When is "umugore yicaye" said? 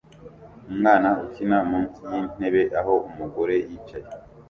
3.09-4.07